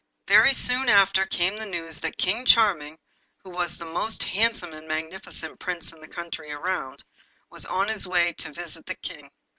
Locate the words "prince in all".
5.59-6.01